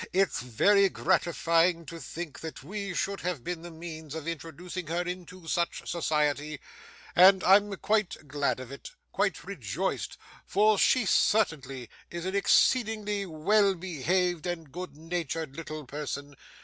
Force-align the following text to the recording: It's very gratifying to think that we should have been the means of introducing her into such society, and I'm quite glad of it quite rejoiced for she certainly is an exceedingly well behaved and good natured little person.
It's 0.13 0.39
very 0.41 0.89
gratifying 0.89 1.85
to 1.85 1.99
think 1.99 2.39
that 2.39 2.63
we 2.63 2.91
should 2.95 3.21
have 3.21 3.43
been 3.43 3.61
the 3.61 3.69
means 3.69 4.15
of 4.15 4.27
introducing 4.27 4.87
her 4.87 5.03
into 5.03 5.47
such 5.47 5.87
society, 5.87 6.59
and 7.15 7.43
I'm 7.43 7.75
quite 7.77 8.27
glad 8.27 8.59
of 8.59 8.71
it 8.71 8.89
quite 9.11 9.43
rejoiced 9.43 10.17
for 10.43 10.79
she 10.79 11.05
certainly 11.05 11.87
is 12.09 12.25
an 12.25 12.35
exceedingly 12.35 13.27
well 13.27 13.75
behaved 13.75 14.47
and 14.47 14.71
good 14.71 14.97
natured 14.97 15.55
little 15.55 15.85
person. 15.85 16.35